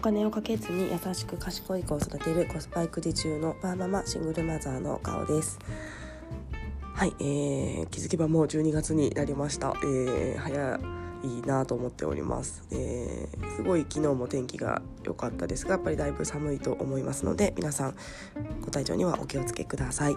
[0.00, 5.58] 金をかけずに優しく賢い子を育てるコスパ育児中のパーママシングルマザーの顔です。
[6.94, 10.80] はい、えー、気づけばもう12月になりました、えー、早
[11.22, 17.94] いなと思っております、えー、すごい昨日も天気が良かったですがやっぱりだいぶ寒いと思いますので皆さん
[18.60, 20.16] ご体調にはお気をつけください。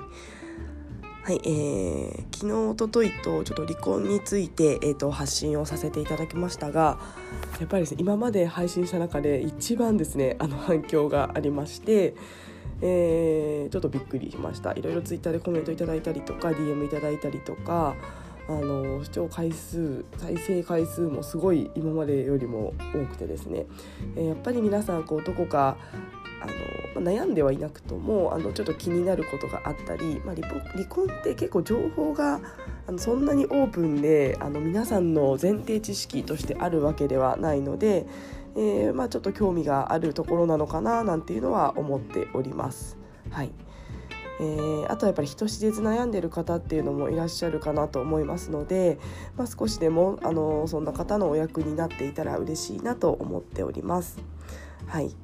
[1.24, 7.00] はい、えー、昨日おとといとちょっと離婚について、えーと、発信をさせていただきましたが
[7.62, 12.14] やっぱりですね今まで配信した中で一番ですねあの反響がありまして、
[12.82, 14.74] えー、ちょっとびっくりしました。
[14.74, 17.96] いろいろツイッターでコメントいただいたりとか DM いただいたりとか
[18.50, 23.66] あの視聴回数再生回数もすごい今までよりも多くてですね、
[24.18, 25.78] えー、やっぱり皆さんこうどこか
[26.44, 32.42] あの悩んではいなくともあのちょっと気になることがあったり、まあ、離婚って結構情報が
[32.86, 38.06] あのそんなにオープンであの皆さんの前提知識としてあるわけではないので、
[38.56, 42.98] えー、まあ、ちょっと興味があるところなのかななんていうのは思っております。
[43.32, 43.52] はい
[44.40, 49.00] えー、あとはやっぱり人知れず悩んでる方っていうのもいらっしゃるかなと思いますので、
[49.38, 54.18] まあ、少しでもあのそんな方のお役になっていたら嬉しいなと思っております。
[54.88, 55.16] はい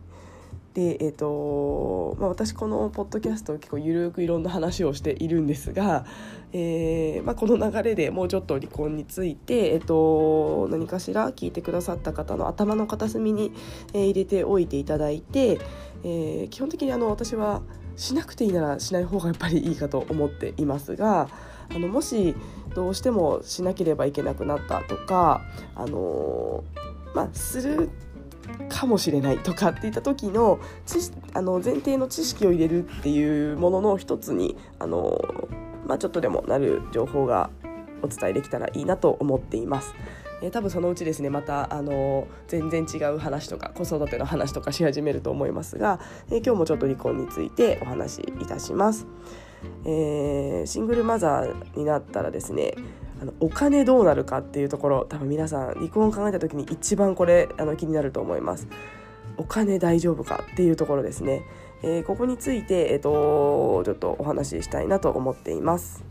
[0.79, 6.05] でえーとまあ、私このポッドキャスト結構ゆるくいろんな話をしているんですが、
[6.53, 13.51] えーまあ、この流れでもうちょっと離婚について、えーと、何かしら聞いてくださった方の頭の片隅に、
[13.91, 15.59] えー、入れておいていただいて、
[16.05, 17.61] えー、基本的にあの私は
[17.97, 21.27] しなくていいならしない方がやっぱりいいかと思っていますが
[21.75, 22.35] あのもし
[22.73, 25.41] どうしてもしなければいけなくなったとか、
[25.75, 26.63] あの
[27.13, 27.89] まあ、する
[28.69, 30.59] かもしれないとかっていった時の
[31.33, 35.19] あの前提の知識を入れるっていうものの一つにあの、
[35.85, 37.49] まあ、ちょっとでもなる情報が
[38.01, 39.93] お伝えできたらいいなと思っています。
[40.41, 45.99] えー、多分そのうちですねまたあの全然違う話とか子育ての話とかし始めると思いますが、
[46.29, 49.05] えー、今日もちょっと離婚についてお話しいたします。
[49.83, 52.75] えー、シングルマザーになったらですね
[53.21, 58.67] あのお金どうなるかっていうところ多分皆さん離婚を考えた時に一番これあの気になると思います。
[59.37, 61.43] お金大丈夫かっていうところですね。
[61.81, 66.03] えー、ここについて、えーとちょっとお話ししたいなと思っています。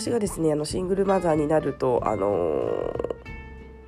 [0.00, 2.90] 私がですねあのシングルマザーになると、あの、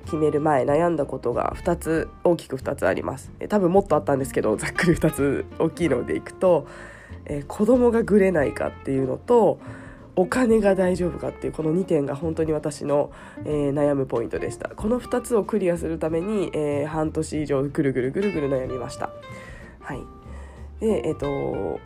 [0.05, 3.31] 決める前悩んだことが2つ大きく2つあります。
[3.39, 6.67] え多分もっとあったんですけどざっくり2つ大きいのでいくと、
[7.25, 9.59] えー、子供がぐれないかっていうのと
[10.15, 13.11] お金が大丈夫かっていうこの2点が本当に私の、
[13.45, 14.69] えー、悩むポイントでした。
[14.69, 19.09] この2つをクリアするために、えー、半年以上ぐるぐるぐるぐる悩みました。
[19.79, 20.22] はい。
[20.79, 21.27] で、えっと、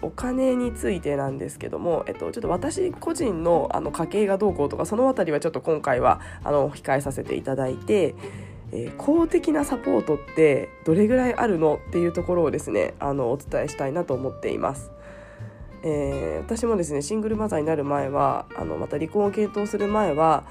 [0.02, 8.16] お金についてなんですけども、えっと、ちょっと私個人のあの家計がどうこうとかその辺りはちょっと今回はあの控えさせていただいて、
[8.72, 14.92] えー、公的なサポートってどれぐらいあるのっていうところをですねあのお伝えしたいなと思っています。
[15.84, 20.44] えー、私もですねシングルマザーになる前はあのまた離婚を検討する前は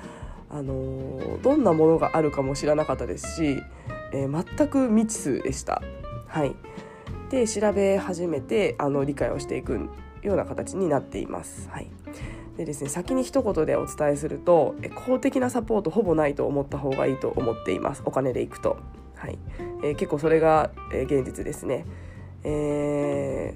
[0.51, 3.61] あのどんなものがあるかも知らなかったですし、
[4.13, 5.83] えー、全く未知数でした。
[6.29, 6.55] はい
[7.31, 9.89] で調べ始めてあの理解をしていく
[10.23, 11.69] ような形になっています。
[11.71, 11.91] はい。
[12.57, 14.75] でですね、先に一言でお伝えすると
[15.07, 18.03] 公的なサポートほぼないと思った方がいいと思っています。
[18.05, 18.79] お金でいくと、
[19.15, 19.39] はい。
[19.83, 21.85] えー、結構それが、えー、現実ですね、
[22.45, 23.55] え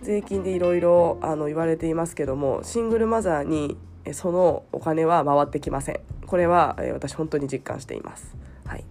[0.00, 3.76] ー、税金でいろいろ言われていますけどもシングルマザーに
[4.12, 6.00] そのお金は回ってきません。
[6.26, 8.36] これは、えー、私本当に実感しています、
[8.66, 8.84] はい、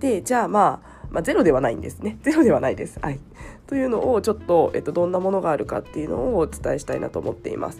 [0.00, 2.18] でじゃあまあまあ、ゼロではないんですね。
[2.24, 2.98] ゼロではないです。
[3.00, 3.20] はい。
[3.66, 7.78] というのをちょっと、えっと、どんなものがあるかっていうのをお伝えしたいなと思っています。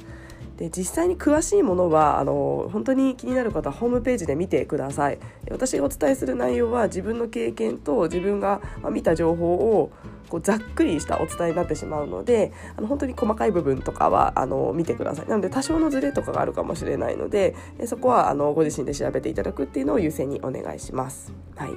[0.56, 5.19] で実際に詳しいものはあの本当に気になる方はホームページで見てください
[5.50, 9.90] 私がお伝えする内容は自分の経験と自分が見た情報を
[10.29, 17.56] こうざっくりしたお伝えになってしまうのであの本当に細かい部分とかはあの見てくださいなので多少のズレとかがあるかもしれないので
[17.87, 21.32] そこはあのご自身で調べていただくっていうのを優先にお願いします。
[21.56, 21.70] はい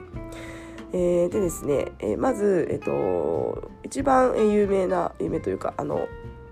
[0.98, 6.08] えー、でですね、えー、まず、えーと、一番有名な有名というかあの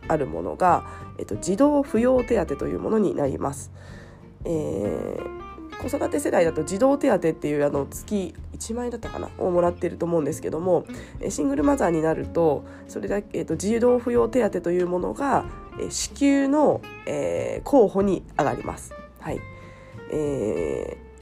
[0.10, 0.86] あるものが、
[1.18, 3.72] えーと、児童扶養手当というものになります。
[4.44, 10.86] えー、子育て世代だと児童手当っていうあの月1万円だったかなをもらってると思うんですけども
[11.30, 15.46] シングルマザーになるとそれだけ、えーと、児童扶養手当というものが、
[15.80, 18.94] えー、支給の、えー、候補に上がります。
[19.22, 19.40] はい
[20.12, 21.13] えー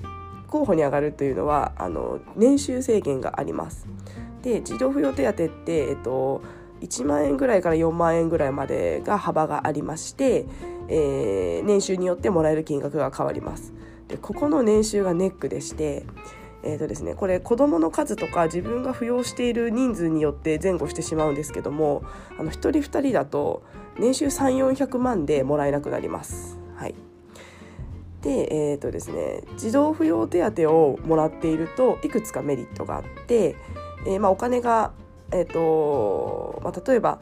[0.51, 3.88] 候補に上がるというのはあの年収制限があります。
[4.44, 6.42] で児童扶養手当って、えっと、
[6.81, 10.45] 1万円ぐらいから4万円ぐらいまでが幅がありまして、
[10.88, 13.74] えー、年収によってもらえる金額が変わります。
[14.07, 16.06] でここの年収がネックでして、
[16.63, 22.04] えーとですね、これ子どもの数とか自分が扶養している人数によって前後してしまうんですけども
[22.38, 23.63] あの1人2人だと
[23.97, 26.59] 年収3400万でもらえなくなります。
[26.75, 27.11] はい
[28.21, 33.56] でえーとですね、児童扶養手当をもらっているといくつかメリットがあって、
[34.06, 34.91] えー、まあ、お金が、
[35.31, 37.19] えーとまあ、例えば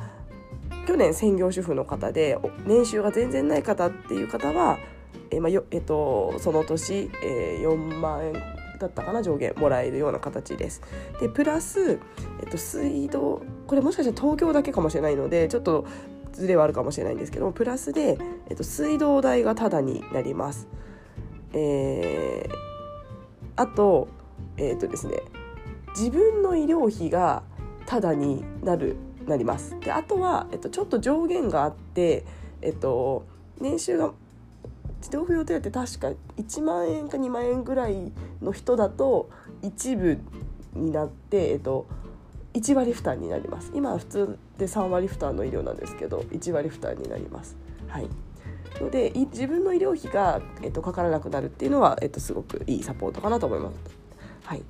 [0.88, 4.78] 去年専業主婦の方で年収が全然ない方っていう方は、
[5.32, 8.34] えーまあよえーと、その年、えー、4万円
[8.80, 10.82] だったかな上限もらえるような形です。
[11.22, 12.00] でプラス、
[12.42, 15.86] えっと、水道これもしかしたら東京だけかもしれないのでちょっと
[16.34, 18.18] ずれはあるかもしれないんですけどもプラスで、
[18.50, 20.68] えっと、水道代がタダになります。
[21.54, 22.54] えー、
[23.56, 24.08] あと,、
[24.58, 25.22] えーとですね、
[25.98, 27.44] 自分の医療費が
[27.86, 28.98] タダになる
[29.28, 29.80] なります。
[29.80, 32.26] であとは、えっと、ちょっと上限があって、
[32.62, 33.26] えっと、
[33.60, 34.12] 年収が
[35.02, 38.12] 児童扶養手当確か1万円か2万円ぐらい
[38.42, 39.30] の人だと
[39.62, 40.18] 一部
[40.74, 41.88] になって、えっと、
[42.54, 47.56] 1割負担になります今は普通で3割負担の医療なんですけど1割負担になります。
[47.88, 48.10] はい
[48.82, 54.00] ので自分の医療費が、えっと、かからなくなるっていうのは、えっと、すごくいいサポートかなと思います。
[54.44, 54.64] はい、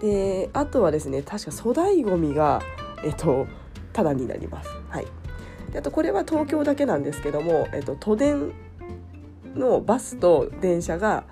[0.00, 2.60] であとはですね確か粗大ごみが、
[3.04, 3.46] えっと、
[3.92, 4.70] ただになります。
[4.88, 5.06] はい、
[5.72, 8.52] であとこれは東京だけなんですけども、えっと、都電
[9.54, 11.24] のバスと電車が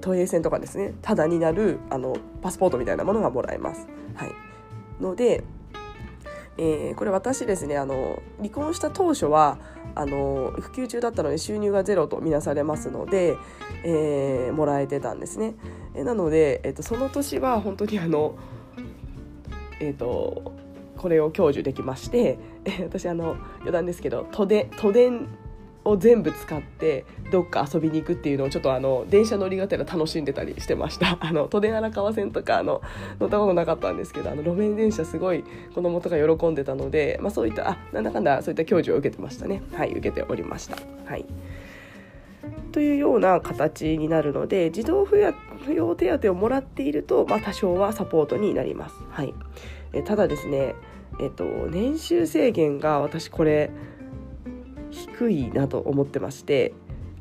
[0.00, 3.86] 都営線とかですねただになるあのパスポートみたいなものがもらえます。
[4.14, 4.32] はい、
[5.00, 5.44] ので
[6.56, 9.58] えー、これ私ですねあの離婚した当初は
[9.94, 13.36] あの育休中だったので収入がゼロと見なされますので、
[13.84, 15.54] えー、もらえてたんですね。
[15.94, 18.36] え、なので、えーと、その年は本当にあの、
[19.80, 20.52] えーと、
[20.96, 25.28] これを享受できまして、えー、私あの余談ですけど都電都電
[25.84, 31.18] を全部使ってどっか遊びに行くっていうのをちょっとあの電車乗りがてら楽しんでたりしてました。
[31.22, 32.80] あの都電荒川線とかあの
[33.20, 35.44] 乗ったことなかったんですけどあの路面電車すごい
[35.74, 39.62] 子供とか喜んでたので、まあ、そういったあなんだかんだそういった教授を受けてましたね。
[39.72, 40.76] はい受けておりました。
[41.06, 41.26] はい。
[42.72, 45.16] というような形になるので児童扶
[45.72, 48.96] 養手当をもらっていると、まあ、多少はサポートになります。
[49.10, 49.34] はい。
[49.92, 50.74] えただですね
[51.20, 53.70] えっと年収制限が私これ
[54.94, 56.72] 低いなと思ってまして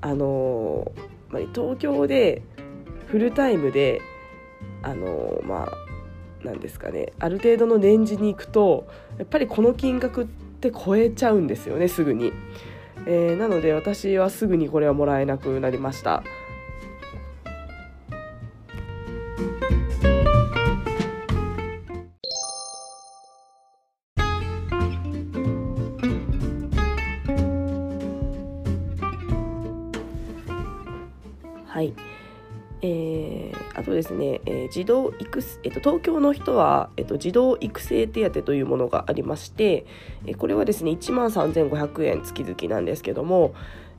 [0.01, 0.91] あの
[1.29, 2.43] ま、東京で
[3.07, 4.01] フルタイムで
[4.81, 8.87] あのまあなんですかねある程度の年次に行くと
[9.17, 12.33] やっぱりこの金額って超えちゃうんですよねすぐに、
[13.07, 16.23] えー、なので私はすぐにこれはもらえなくなりました。
[33.83, 39.85] あとですね、えー、児童育えっと、東京の人は、えっと、児童育成手当というものがありまして、
[40.25, 43.53] えこれはですね1万3500円月々なんですけども、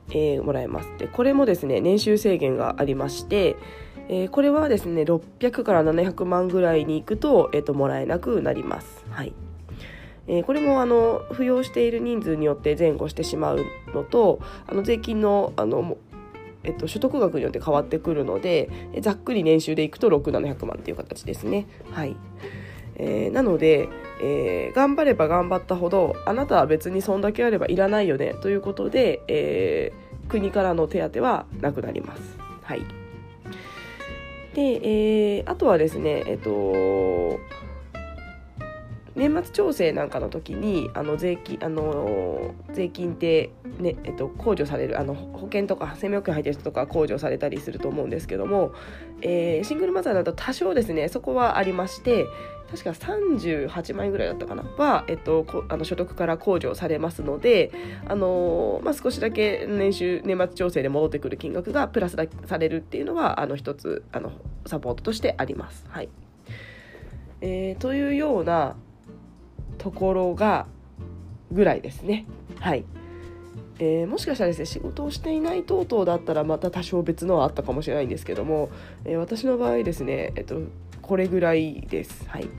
[0.09, 3.57] えー、もらえますでこれもですね年収制限がありまして、
[4.09, 9.05] えー、これはですね600から700万ぐらいに行くと,、えー、ともらえなくなります。
[9.11, 9.33] はい
[10.27, 13.63] えー、これもあの扶養している人数によって前後してしまう
[13.93, 15.97] のとあの税金のあの
[16.65, 18.69] えっと、所得額によって変わってくるので
[19.01, 21.67] ざっくり年収でいくと6700万っていう形ですね。
[21.91, 22.15] はい
[22.97, 23.89] えー、なので、
[24.21, 32.21] えー、頑張れば頑張ったほどあなたは別にそんだけあればいらないよねということで、えー、国からの手当はなくなります。
[32.63, 32.81] はい
[34.53, 34.79] で
[35.37, 37.39] えー、あとはですね、えっと
[39.15, 48.73] 年末調整なんかの時にあの税金あの税金ってねえっと控除されるあの保険とか生命保険入ってる人とか控除されたりすると思うんですけども、
[49.21, 52.25] えー、シングルマザーだと多少ですねそこはありまして
[52.71, 57.71] 確か38万円ぐらいだったかなは、えっと、あの所得から控除されますので、
[58.07, 62.17] あのまあ、少しだけ年収年末調整で戻ってくる金額がプラス
[62.47, 64.31] されるっていうのはあの一つあの
[64.65, 65.85] サポートとしてあります。
[65.89, 66.09] はい
[67.41, 68.75] えー、というような
[69.85, 70.65] ところが
[71.51, 72.25] ぐらいですね。
[72.59, 72.85] はい
[73.77, 78.69] えー、もしかしたらですね仕事をしていない等々だったらまた多少別のはあったかもしれないんですけども、
[79.03, 80.59] えー、私の場合ですね、えっと、
[81.03, 82.27] これぐらいです。
[82.27, 82.49] はい、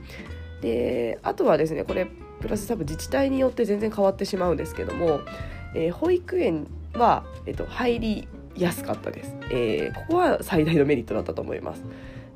[0.61, 2.07] であとはですねこれ
[2.39, 5.19] プラス多分自治体によって全然変わってしまうんですけども、
[5.75, 11.83] えー、保育園は、えっと、入りやすかったです、えー、ここは最大のメリットだったと思います。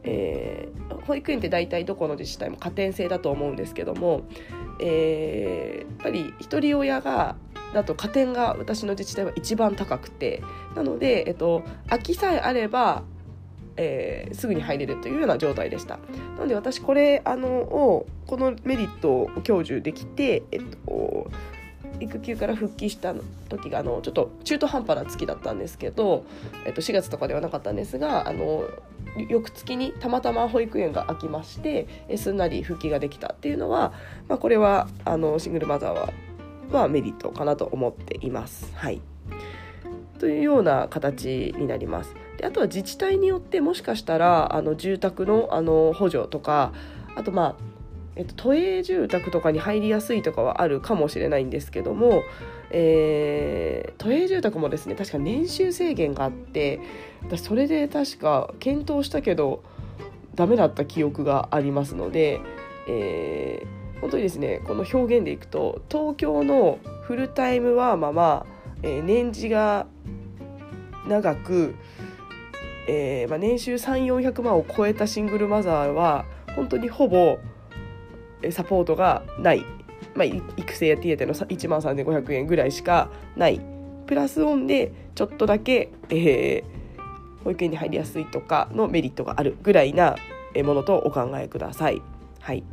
[0.03, 4.23] えー、保育園って大体どこの自治体も加点制だと思うんですけども、
[4.81, 7.35] えー、やっぱり一人親が
[7.73, 10.41] だと加点が私の自治体は一番高くて
[10.75, 13.03] なので、えっと、空きさえあれば
[13.77, 15.97] えー、すぐに入れるというような状態でした。
[16.35, 21.31] なので私これあのをこのメリットを享受できて、えっと、
[21.99, 23.13] 育休から復帰した
[23.49, 26.25] 時があのちょっと中途半端な月だったんですけど、
[26.65, 28.65] えっと、4月とかではなかったんですがあの
[29.17, 31.87] 翌月にたまたま保育園が空きまして
[32.17, 33.93] すんなり復帰ができたっていうのは、
[34.27, 36.13] まあ、これはあのシングルマザーは
[36.71, 38.71] はメリットかなと思っています。
[38.75, 39.01] はい
[40.19, 42.13] というような形になります。
[42.37, 46.73] であとは自治体によってもしかしたらあの住宅のあの補助とか
[47.15, 47.71] あとまあ
[48.15, 52.23] えっと、都営住宅とかに入りやすいとかはあるかもしれないんですけども、
[52.73, 56.79] えー、都営住宅もですね確か年収制限があって
[57.37, 59.63] それで確か検討したけど
[60.35, 62.39] ダメだった記憶がありますので、
[62.87, 68.45] えー、本当にですねこの表現でいくと東京のフルタイムワーマま
[68.83, 69.85] えー、年次が
[71.07, 71.75] 長く
[72.87, 76.25] えーまあ、年収3400万を超えたシングルマザーは
[76.55, 77.37] 本当にほぼ
[78.51, 79.63] サポートがない、
[80.15, 83.61] まあ、育成やティエテの1万3500円ぐらいしかない
[84.07, 90.15] プラスオンでちょっとだけ、えー、保育園に入りやすいとかのメリットがあるぐらいな
[90.63, 92.01] ものとお考えください。
[92.41, 92.63] はい、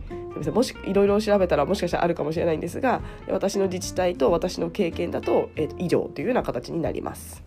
[0.53, 7.45] もしいろいろ調べたらもしかしたらあるかもしれないんですが私の自治体と私の経験だと、えー、以上というような形になります。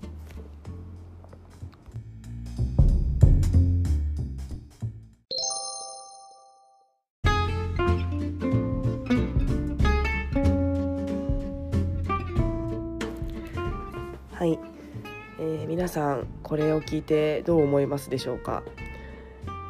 [15.82, 18.62] 皆さんこれを聞いてどう思いますでしょうか、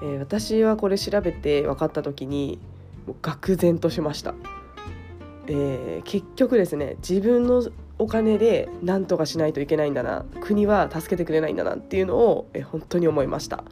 [0.04, 2.60] えー、私はこれ調べて分かった時に
[3.08, 4.34] もう愕然としました、
[5.48, 7.66] えー、結局ですね自分の
[7.98, 13.64] お金で何とかしないといけないんだな国は助けてくれないんだなっていうのを、え本当に思いました。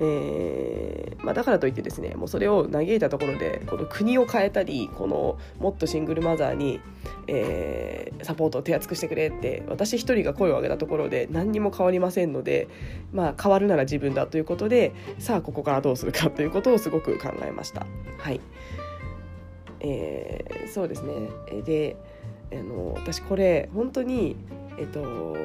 [0.00, 6.80] えーまあ、だからといってですねもうそれを嘆いたところでこの国を変えたりこのもっとシングルマザーに、
[7.26, 12.68] えー、サポートを手厚くしてくれって私一人が声を上げたところで何にも変わりませんので、
[13.12, 17.86] まあ、変わるなら自分だということでさあここからどうするかということをすごく考えました。
[18.18, 18.40] はい
[19.80, 21.12] えー、そうですね
[21.62, 21.96] で
[22.52, 24.36] あの私これ本当に
[24.78, 25.36] えっと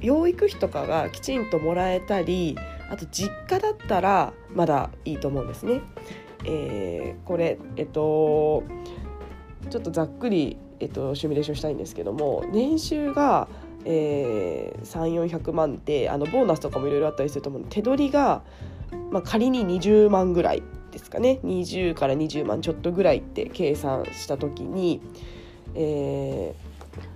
[0.00, 2.56] 養育費とかがきちんともらえたり
[2.90, 5.80] あと実家だったらまだいいと思うんですね。
[6.44, 8.62] えー、これえっと
[9.70, 13.48] ちょっとざっくり、えっと、シミュレーションしたいんですけども年収が、
[13.84, 18.42] えー、3400万ってあのボーナスとかもいろいろあったりすると思うので手取りが、
[19.10, 20.62] まあ、仮に20万ぐらい
[20.92, 25.02] ですかね20から20万ちょっとぐらいって計算した時に、
[25.74, 26.67] えー、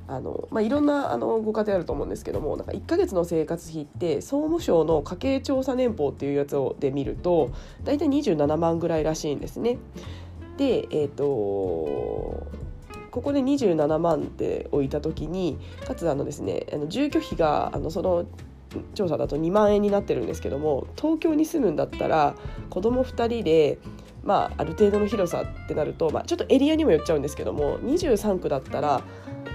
[0.08, 7.50] あの、まあ、いろんなあのご家庭あると思うんですけどもなんか1ヶ月の生活費って総務省の家計調査年報っていうやつをで見ると
[7.84, 9.78] 大体27万ぐらいらしいんですね。
[10.56, 18.26] で、えーと、ここで27万って置いた時にかつあのですねあの住居費があのその
[18.94, 22.34] 調査だと2万円になってるんですけども東京に住むんだったら
[22.70, 23.78] 子供2人で
[24.24, 29.02] まあ、ある程度の広さってなると、まあ、ちょっとエリアにもよっちゃうんですけども23区だったら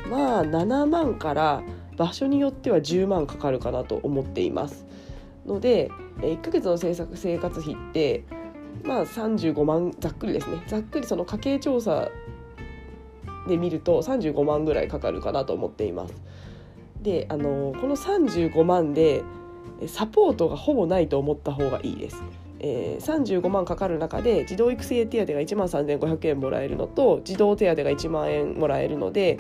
[0.10, 1.64] まあ7万から
[1.98, 4.86] 場所によっては10万かかるかなと思っています。
[5.46, 8.24] ので1ヶ月の制作生活費って
[8.84, 10.62] まあ35万ざっくりですね。
[10.68, 12.10] ざっくりその家計調査
[13.48, 16.14] で見ると35万ぐらいかかるかなと思っています。
[17.02, 19.24] であのこの35万で
[19.88, 22.22] サポートがほぼないと思った方がいいです。
[22.60, 29.38] えー、35万かかる中で児童育成手当が1万3500円もらえるのと児童手当が1万円もらえるので、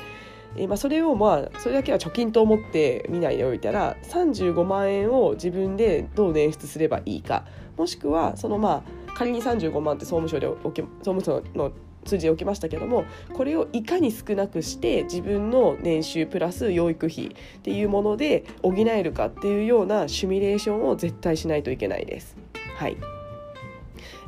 [0.55, 7.45] えーまあ、それをまあそれだけは貯金と思って見ないでおいたら35万円を自分でどう捻出すればいいか
[7.77, 11.71] もしくはそのまあ仮に35万って総務省で総務省の
[12.05, 17.29] 数字で置きましたけどもこれをいかに少なくして自分の年収プラス養育費っ
[17.61, 22.37] ていうもので補えるかっていうようなシミュレーションを絶対しないといけないです。
[22.77, 22.97] はい、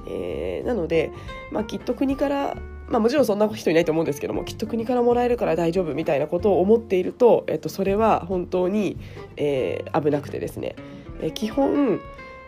[0.09, 1.11] えー、なので、
[1.51, 2.57] まあ、きっと国から
[2.89, 8.97] まあ、もちろんそんな人いないと思うんですけどもきっと国からもらえるから大丈夫みたいなことを思っていると、えっと、それは本当に、
[9.37, 10.75] えー、危なくてですね、
[11.21, 11.99] えー、基本、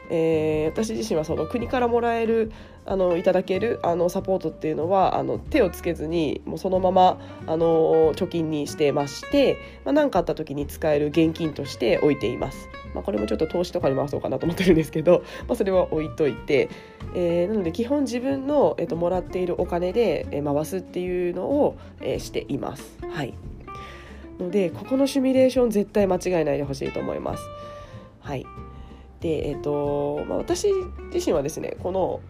[0.10, 2.52] えー、私自身はその国からもらえる
[2.86, 12.70] あのいただけるあのサポートっていうのはあの手をつけずにもうそのままあの貯金にしてまして何、まあ、かあった時に使える現金として置いています。
[12.94, 16.68] まあ、これもちょっと投資とかに回そうかなと思ってるんですけど、 まあ、それは置いといて、
[17.16, 22.98] えー、なので基本自分の、えーと、もらっているお金で、えー、回すっていうのを、えー、しています。
[23.10, 23.34] はい
[24.42, 27.44] のでここのシミュレーション絶対間違えないでほしいと思います。
[28.20, 28.46] はい
[29.20, 30.68] でえーとまあ、私
[31.14, 32.22] 自身はですねこの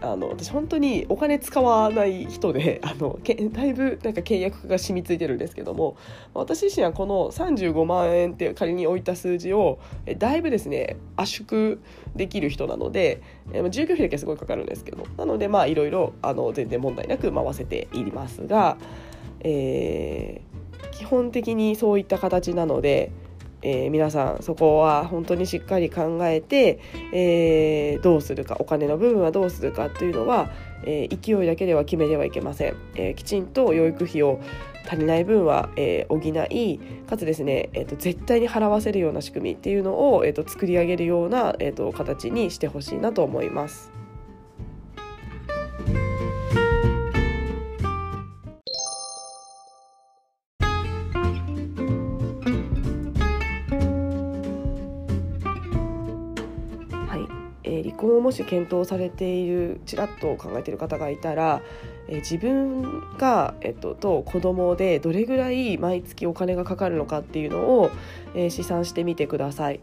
[0.00, 5.96] あの私本当にお金使わない人で あのけだいぶなんか契約が染みついてるんですけども
[6.34, 9.78] 私自身はこの35万円って仮に置いた数字を
[10.18, 11.78] だいぶですね圧縮
[12.14, 13.22] できる人なので
[13.52, 18.76] え住居費だけすごいかかるんですけどなのでまあいろいろあの全然問題なく回せていますが、
[19.40, 23.10] えー、基本的にそういった形なので。
[23.66, 26.78] えー、皆さんそこは本当にしっかり考えて、
[27.12, 30.50] えー、どうするかお金の部分はどうするかというのは、
[30.84, 34.40] えー、勢いだけでは決めてはいけません、えきちんと養育費を
[34.86, 36.80] 足りない分は、え補い
[37.10, 44.05] かつですね、えーと、絶対に払わせるような仕組みっていうのを、えーと、作り上げるような、えーと形にしてほしいなと思います。
[58.26, 61.62] もし検討されているちらっと考えている方がいたら、
[62.08, 67.92] え自分が、えっと、と子供でどれぐらい毎月お金がかかるのかっていうのを、
[68.34, 69.80] えー、試算してみてください。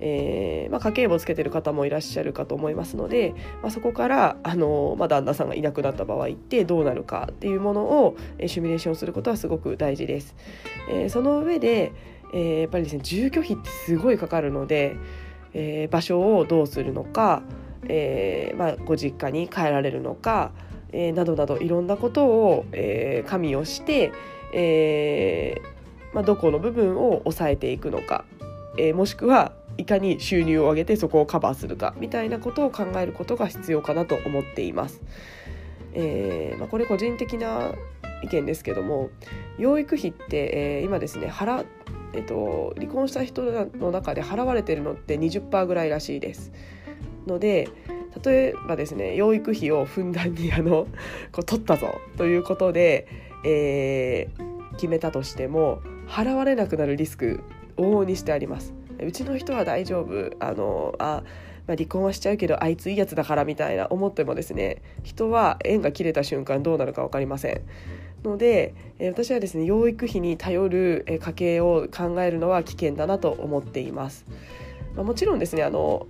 [0.00, 3.32] えーまあ、家計簿をつけてる方もいらっしゃるかと思いますので、
[3.62, 10.34] まあ、そこからあの、まあ、旦那さんがいなくなった場合ってどうなるかっていうものを、えー、シミュレーションすることはすごく大事です。
[10.90, 11.92] えー、その上で、
[12.34, 14.96] えー、やっぱりですね住居費ってすごいかかるので、
[15.54, 17.42] えー、場所をどうするのか、
[17.88, 20.52] えーまあ、ご実家に帰られるのか、
[20.92, 24.12] えー、などなどいろんなことを、えー、加味をして、
[24.52, 25.60] え
[26.12, 28.24] まあ、どこの部分を抑えていくのか、
[28.78, 35.02] え、もしくはいかに収入を上げてそこをカバーするかみたいなことを考えることが必要かなと思っています。
[35.92, 37.72] えまあ、これ個人的な
[38.22, 39.10] 意見ですけども
[39.58, 41.64] 養育費って、え、今ですね払
[42.14, 46.52] えっと、離婚した人の中で払われてるのって20%ぐらいらしいです。
[47.26, 47.68] ので
[48.22, 50.86] 例えばですね養育費をふんだんにあの
[51.32, 53.08] こう取ったぞということで、
[53.44, 57.42] えー、決めたとしても払われなくなるリスク
[57.76, 58.72] 往々にしてあります。
[59.00, 61.22] うちの人は大丈夫あのあ
[61.66, 67.62] まあ、離婚はしちゃうけどあいついいやつだからみたいな思ってもですね人は縁が切れた瞬間どうなるか分かりません。
[68.24, 74.24] ので、え私はですね養育費に頼る、え家計を考えるのは危険だなと思っています。
[74.96, 76.06] まあ、もちろんですねあの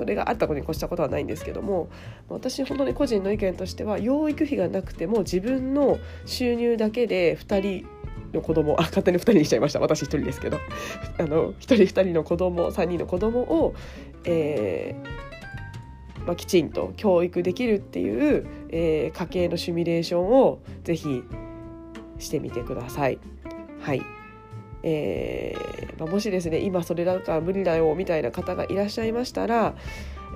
[0.00, 1.90] それがあったことに越したことはないんですけども
[2.30, 7.86] 私本当に個人の意見としては養育費がなくても自分の収入だけで2人
[8.32, 9.80] の子供あ勝手に2人にしちゃいました。
[9.80, 10.58] 私1人ですけど。
[11.18, 13.74] あの1人2人の子供3人の子供を、
[14.24, 21.22] えーまあ、きちんと教育できるっていう、えー、家計のシミュレーションをぜひ
[22.18, 23.18] してみてください。
[23.80, 24.19] はい。
[24.82, 29.74] えーまあ、もしですね今それなんか無理だよみたいな方がいらっしゃいましたら、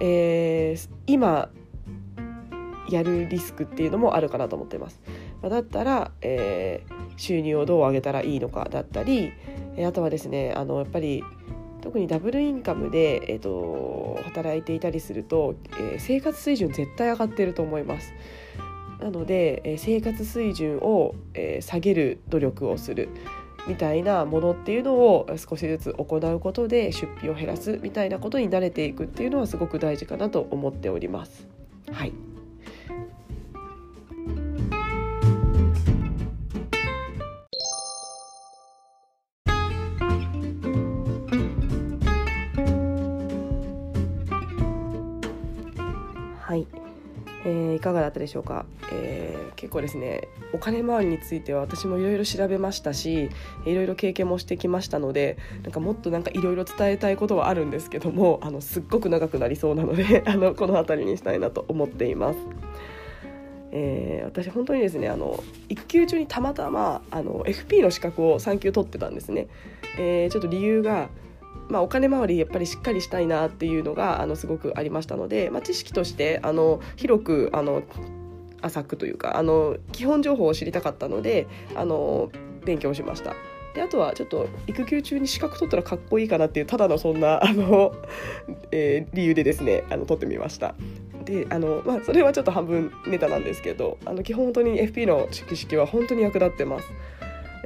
[0.01, 1.51] えー、今
[2.91, 5.01] やるリスクっていうのもあるかなと思ってます。
[5.43, 9.33] だったら、えー、収入をどう上げたらいいのかだったり
[9.87, 11.23] あとはですねあのやっぱり
[11.85, 18.15] 特にダブルインカムで、えーと、働いていたりすると、えー、生活水準絶対上がってると思います。
[19.01, 23.11] なので、えー、生活水準を、えー、下げる努力をする
[23.67, 31.47] みたいなものっていうのを少しずつ行うことで出費を減らすみたいなことに慣れていくっていうのはすごく大事かなと思っております。
[31.93, 32.13] はい、
[47.45, 53.31] えー、いかがだったでしょうか、えー、結構ですねお金回りについては私もいろいろ調べましたし
[53.67, 62.39] いろいろ経験もしてきましたのでなんかもっとなんかいろいろ伝えたいことはあるんですけどもあのすっごく長くなりそうなので あのこの辺りにしたいなと思っています。
[63.77, 69.49] えー、私本当にですねあの育休中にたまたまあの FP の資格を3級取ってたんですね、
[69.99, 71.09] えー、ちょっと理由が
[71.69, 77.83] まあ、お金回りやっぱりしっかりしたいなっていうのがあのすごくありましたので、まあ、知識としてあの広くあの
[78.61, 82.31] 浅くというかあの基本情報を知りたかったのであの
[82.65, 83.35] 勉強しました。
[83.75, 87.93] であとはちょっと育休中に資格取ったらかっこいいかなっていうただのそんなあの、
[88.71, 90.75] えー、理由でですねあの取ってみました。
[91.25, 96.89] であの、まあ、それはちょっと半分ネタなんですけどあの基本本当に FP の式式は本当に役立ってます。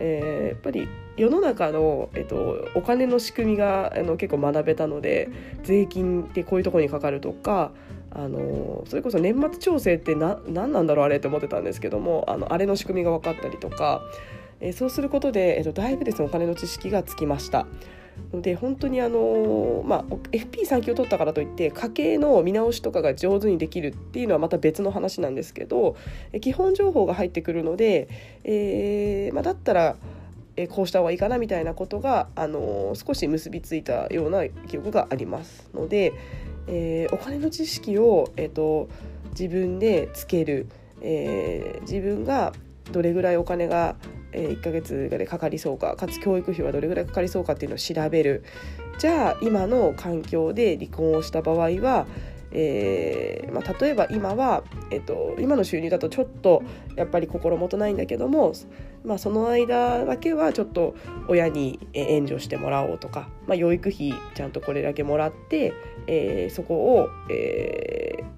[0.00, 5.28] えー、やっぱり世の中の、えっと、お金の仕組みがあの結構学べたので
[5.64, 7.72] 税金ってこういうところにかかるとか
[8.10, 14.02] あのそれこそ年末調整ってな何なんだろうあれって思ってたんですけどもあのあれの仕組みが分かったりとか、
[14.60, 17.66] えー、そうすることで、えっと、だいぶですねお金の知識がつきました。
[18.32, 25.96] ので本当にあの、まあ、FP3 級を取ったからといって家計の見直しとかが上手にできるっていうのはまた別の話なんですけど
[26.40, 28.08] 基本情報が入ってくるので、
[28.44, 29.96] えーまあ、だったら
[30.66, 36.12] こうした方がいいかなみたいなことが、あの少し結びついたような記憶がありますので、
[36.66, 38.88] えー、お金の知識を、えーと、
[39.30, 40.66] 自分でつける、
[41.00, 42.52] えー、自分が
[42.90, 43.94] どれぐらいお金が
[44.38, 48.44] え1ヶ月ぐらいかかりそうかかつ教育費はどれぐらいかかりそうかっていうのを調べる。
[48.98, 52.06] じゃあ今の環境で離婚をした場合は、
[52.50, 56.62] えーまあ、例えば今は、えっと、今の収入だとちょっと
[56.96, 58.54] やっぱり心もとないんだけども、
[59.04, 60.96] まあ、その間だけはちょっと
[61.28, 65.72] 親に援助してもらおうとか、まあ、養育費ちゃんとこれだけもらって、
[66.06, 68.24] えー、そこを、え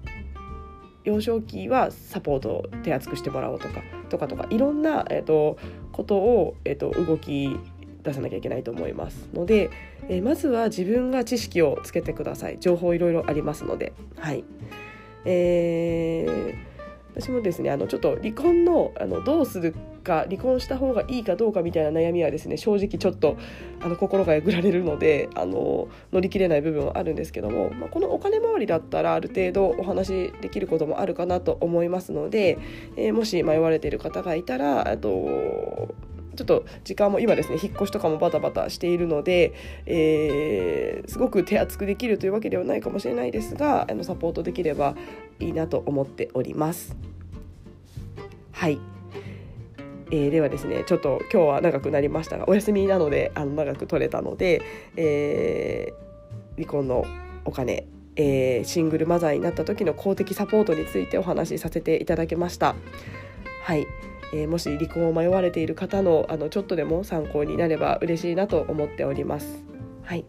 [1.03, 5.57] 幼少期はサポート手厚くしてもらおうとかとかとかいろんな、えーと、
[5.91, 7.57] ことを、えーと、動き
[8.03, 9.69] 出さなきゃいけないと思いますので、
[10.09, 12.59] えー、まずは自分が知識をつけてください。
[12.59, 13.93] 情報いろいろありますので。
[14.17, 14.43] はい。
[15.25, 16.70] えー
[17.15, 23.37] 私もですねあのちょっと離婚のあのどうするか離婚した方がいいかどうかみたいな悩みはですね正直ちょっと
[23.81, 32.57] あの心がえぐられるのであの乗り切れない部分はあるんですけども、まあ、このお金回りだったらある程度お話できることもあるかなと思いますので、
[32.95, 35.93] えー、もし迷われている方がいたらあと
[36.35, 39.53] ちょっと時間も今ですね引っ越しとかもバタバタしているので、
[39.85, 44.95] えー、すごく手厚くできるというわけではないかもしれないですがあのサポートできれば
[45.39, 46.95] いいなと思っております。
[48.51, 48.79] はい、
[50.11, 54.61] えー、ではですねちょっと今日は長くなりましたがお休みなのであの長く取れたので、
[54.95, 57.05] えー、離婚の
[57.43, 62.75] お金えー、シングルマザーになった時の公的サポートについてお話しさせていただきました。
[63.63, 63.87] はい、
[64.33, 69.63] えー、もし離婚を迷われている方のあのちょっとでも参考になれば嬉しいなと思っております。
[70.03, 70.25] はい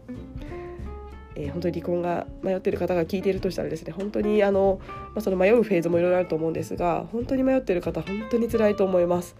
[1.35, 9.35] えー、本当に離婚が迷っている方が聞いているとしたらですね本当にあの、まあ、その迷うフェーズもいろいろあると思うんですが本当に迷っている方本当に辛いと思います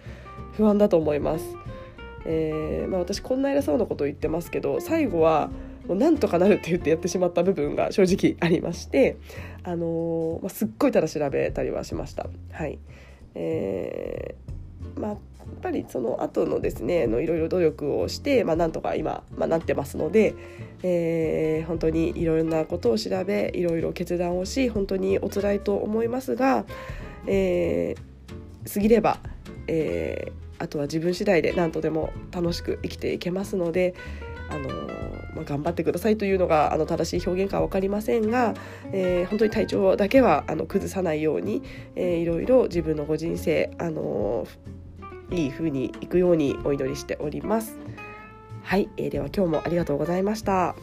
[0.53, 1.45] 不安だと思います、
[2.25, 5.51] えー、まあ、私こんな偉そうなことを言ってますけど最後は
[5.87, 9.17] もうなんとかなるって言ってやってしまった部分が正直ありまして、
[9.63, 12.27] あのー、まあ、すっごいただ調べたりはしました。
[12.51, 12.79] はい
[13.35, 14.43] えー
[14.99, 15.17] まあ、やっ
[15.61, 20.35] ぱりその後のですねのいろいろ努力をして、まあ、なんとか今、まあ、なってますので、
[20.83, 26.65] えー、本当にいろいろなことを調べいろいろ決断をし本当にお辛いと思いますが、
[27.27, 29.19] えー、過ぎれば、
[29.67, 33.95] えー、あとは自分次第で何とでも楽しく生きていけますので。
[34.53, 34.69] あの
[35.35, 38.53] まあ、頑張ってくださいというのがあの正しい表現か分かりませんが、
[38.91, 41.63] えー、本当に体調だけはあの崩さないように、
[41.95, 44.47] えー、いろいろ自分のご人生、あの
[45.31, 47.77] いい風にいくようにお祈りしております。
[48.61, 50.75] はい、えー、では今日もありがとうございました。